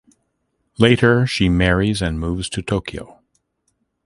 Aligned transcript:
Later 0.79 1.27
she 1.27 1.47
marries 1.47 2.01
and 2.01 2.19
moves 2.19 2.49
to 2.49 2.63
Tokyo. 2.63 3.19